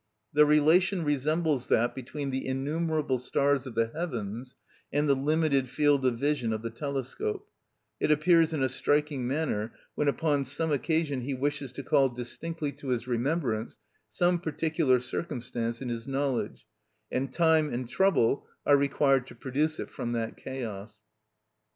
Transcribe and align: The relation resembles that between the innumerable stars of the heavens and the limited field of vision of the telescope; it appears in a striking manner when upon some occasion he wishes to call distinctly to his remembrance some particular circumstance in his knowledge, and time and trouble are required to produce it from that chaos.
The 0.33 0.47
relation 0.47 1.03
resembles 1.03 1.67
that 1.67 1.93
between 1.93 2.31
the 2.31 2.47
innumerable 2.47 3.19
stars 3.19 3.67
of 3.67 3.75
the 3.75 3.85
heavens 3.89 4.55
and 4.91 5.07
the 5.07 5.15
limited 5.15 5.69
field 5.69 6.03
of 6.07 6.17
vision 6.17 6.51
of 6.53 6.63
the 6.63 6.71
telescope; 6.71 7.47
it 7.99 8.09
appears 8.09 8.51
in 8.51 8.63
a 8.63 8.67
striking 8.67 9.27
manner 9.27 9.73
when 9.93 10.07
upon 10.07 10.43
some 10.45 10.71
occasion 10.71 11.21
he 11.21 11.35
wishes 11.35 11.71
to 11.73 11.83
call 11.83 12.09
distinctly 12.09 12.71
to 12.71 12.87
his 12.87 13.07
remembrance 13.07 13.77
some 14.09 14.39
particular 14.39 14.99
circumstance 14.99 15.83
in 15.83 15.89
his 15.89 16.07
knowledge, 16.07 16.65
and 17.11 17.31
time 17.31 17.71
and 17.71 17.87
trouble 17.87 18.47
are 18.65 18.77
required 18.77 19.27
to 19.27 19.35
produce 19.35 19.79
it 19.79 19.91
from 19.91 20.13
that 20.13 20.35
chaos. 20.35 20.97